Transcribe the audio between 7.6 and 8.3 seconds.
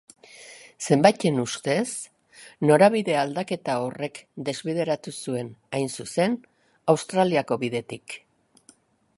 bidetik.